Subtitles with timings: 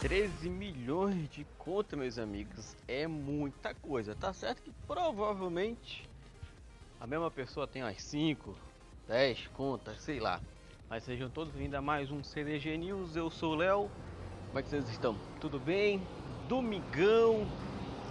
[0.00, 4.14] 13 milhões de conta, meus amigos, é muita coisa.
[4.14, 6.08] Tá certo que provavelmente
[7.00, 8.56] a mesma pessoa tem umas 5,
[9.08, 10.40] 10 contas, sei lá.
[10.88, 13.16] Mas sejam todos vindos a mais um CDG News.
[13.16, 13.90] Eu sou o Léo.
[14.46, 15.18] Como é que vocês estão?
[15.40, 16.00] Tudo bem?
[16.48, 17.44] Domingão,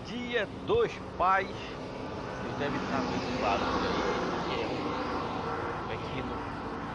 [0.05, 1.47] dia dos pais.
[1.47, 6.21] Vocês devem estar habituados aí, que é um aqui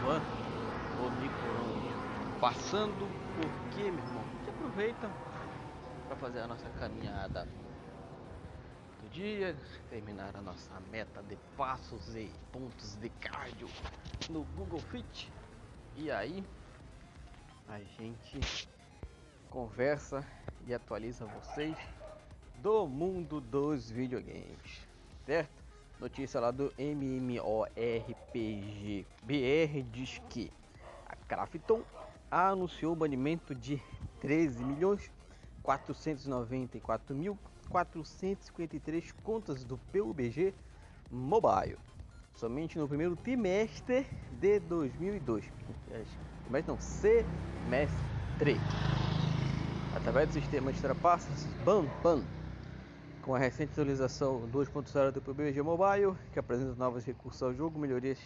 [0.03, 0.25] no ano,
[1.07, 1.73] Omicron
[2.39, 3.07] passando.
[3.35, 4.02] Por quê, meu
[4.73, 5.07] aproveita
[6.07, 7.47] para fazer a nossa caminhada
[9.03, 9.55] do dia,
[9.87, 13.67] terminar a nossa meta de passos e pontos de cardio
[14.31, 15.31] no Google Fit.
[15.95, 16.43] E aí
[17.69, 18.67] a gente
[19.51, 20.25] conversa
[20.65, 21.77] e atualiza vocês
[22.57, 24.87] do mundo dos videogames,
[25.23, 25.51] certo?
[25.99, 27.45] Notícia lá do MMORPG
[29.21, 30.51] BR diz que
[31.05, 31.83] a Crafton
[32.31, 33.79] anunciou o banimento de
[34.23, 35.11] 13 milhões
[35.61, 37.37] 494 mil
[37.69, 40.55] 453 contas do PUBG
[41.11, 41.77] Mobile
[42.35, 44.07] somente no primeiro trimestre
[44.39, 45.45] de 2002.
[46.49, 48.59] Mas não, semestre.
[49.95, 51.87] Através do sistema de trapaças BAM,
[53.21, 58.19] com a recente atualização 2.0 do PUBG Mobile, que apresenta novos recursos ao jogo, melhorias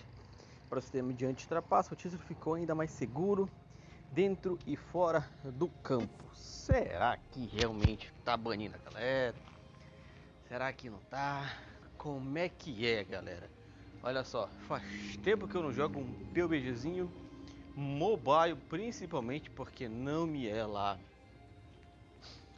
[0.70, 3.50] para o sistema de anti-trapaça, o título ficou ainda mais seguro
[4.12, 6.24] dentro e fora do campo.
[6.34, 9.36] Será que realmente está banindo a galera?
[10.48, 11.58] Será que não tá?
[11.98, 13.50] Como é que é, galera?
[14.02, 17.12] Olha só, faz tempo que eu não jogo um PUBGzinho
[17.76, 20.98] mobile, principalmente porque não me é lá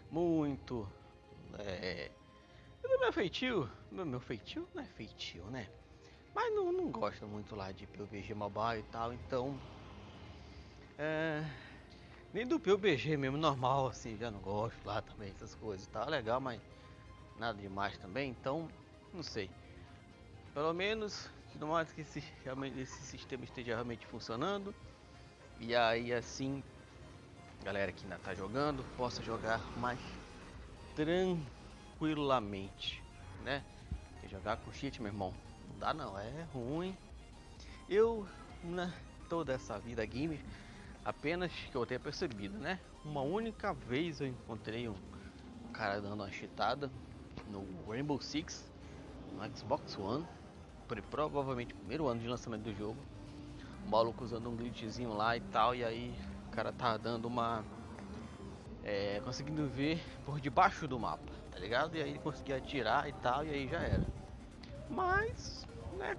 [0.10, 0.88] muito.
[1.58, 2.12] É,
[2.82, 5.68] do meu feitio, meu, meu feitio não é feitio, né?
[6.34, 9.60] Mas não, não gosto muito lá de PUBG mobile e tal, então.
[11.02, 11.42] É,
[12.34, 15.90] nem do PUBG mesmo, normal, assim, já não gosto lá também, essas coisas.
[15.96, 16.60] É legal, mas
[17.40, 18.68] nada demais também, então,
[19.14, 19.50] não sei.
[20.54, 22.22] Pelo menos, no mais que esse,
[22.76, 24.76] esse sistema esteja realmente funcionando.
[25.62, 26.62] E aí assim,
[27.64, 30.02] galera que ainda está jogando, possa jogar mais
[30.98, 33.02] tranquilamente,
[33.46, 33.64] né?
[34.30, 35.34] Jogar com cheat, meu irmão,
[35.70, 36.94] não dá não, é ruim.
[37.88, 38.28] Eu,
[38.62, 38.92] na
[39.30, 40.42] toda essa vida gamer,
[41.10, 42.80] apenas que eu tenha percebido, né?
[43.04, 44.96] Uma única vez eu encontrei um
[45.74, 46.92] cara dando uma cheatada
[47.48, 48.72] no Rainbow Six
[49.34, 50.28] no Xbox One
[51.10, 52.98] provavelmente primeiro ano de lançamento do jogo.
[53.86, 56.16] O maluco usando um glitchzinho lá e tal, e aí
[56.48, 57.64] o cara tá dando uma.
[58.84, 61.96] É, conseguindo ver por debaixo do mapa, tá ligado?
[61.96, 64.04] E aí ele conseguia atirar e tal, e aí já era.
[64.90, 65.66] Mas,
[65.98, 66.18] né?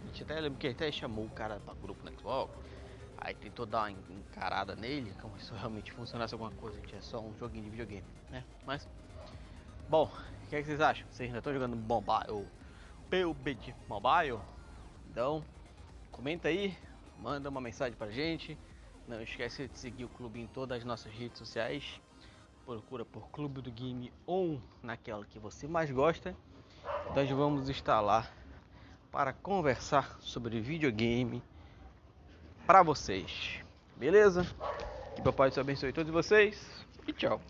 [0.00, 2.71] A gente até lembra que até chamou o cara pra grupo no Xbox.
[3.24, 7.20] Aí tentou dar uma encarada nele, como se realmente funcionasse alguma coisa, gente é só
[7.20, 8.42] um joguinho de videogame, né?
[8.66, 8.88] Mas,
[9.88, 10.10] bom,
[10.44, 11.06] o que, é que vocês acham?
[11.08, 12.48] Vocês ainda estão jogando Mobile
[13.08, 14.40] PUBG Mobile.
[15.08, 15.44] Então,
[16.10, 16.76] comenta aí,
[17.20, 18.58] manda uma mensagem pra gente.
[19.06, 22.00] Não esquece de seguir o clube em todas as nossas redes sociais.
[22.66, 26.34] Procura por Clube do Game On naquela que você mais gosta.
[27.14, 28.28] Nós vamos estar lá
[29.12, 31.40] para conversar sobre videogame
[32.66, 33.60] para vocês.
[33.96, 34.46] Beleza?
[35.14, 36.60] Que papai te abençoe todos vocês
[37.06, 37.40] e tchau.